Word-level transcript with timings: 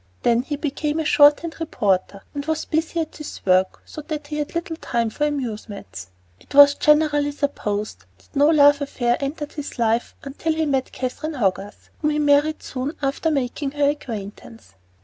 Then 0.23 0.41
he 0.41 0.55
became 0.55 0.99
a 0.99 1.05
shorthand 1.05 1.57
reporter, 1.59 2.23
and 2.33 2.43
was 2.47 2.65
busy 2.65 3.01
at 3.01 3.17
his 3.17 3.45
work, 3.45 3.83
so 3.85 4.01
that 4.07 4.25
he 4.25 4.37
had 4.39 4.55
little 4.55 4.75
time 4.77 5.11
for 5.11 5.27
amusements. 5.27 6.07
It 6.39 6.53
has 6.53 6.73
been 6.73 6.81
generally 6.97 7.31
supposed 7.31 8.05
that 8.17 8.29
no 8.35 8.47
love 8.47 8.81
affair 8.81 9.15
entered 9.19 9.51
his 9.53 9.77
life 9.77 10.15
until 10.23 10.53
he 10.55 10.65
met 10.65 10.91
Catherine 10.91 11.35
Hogarth, 11.35 11.91
whom 12.01 12.09
he 12.09 12.17
married 12.17 12.63
soon 12.63 12.93
after 13.03 13.29
making 13.29 13.73
her 13.73 13.91
acquaintance. 13.91 14.73